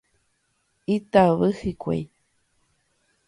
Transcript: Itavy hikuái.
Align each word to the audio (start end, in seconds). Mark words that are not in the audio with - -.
Itavy 0.95 1.49
hikuái. 1.61 2.01